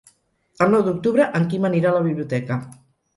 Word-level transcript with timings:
El 0.65 0.71
nou 0.75 0.79
d'octubre 0.87 1.27
en 1.39 1.45
Quim 1.51 1.67
anirà 1.69 1.91
a 1.91 1.97
la 1.97 2.01
biblioteca. 2.09 2.59